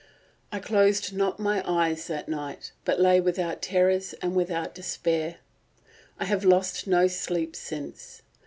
[0.51, 5.35] I closed not my eyes that night, but lay without terrors and without despair.
[6.19, 8.23] I have lost no sleep since.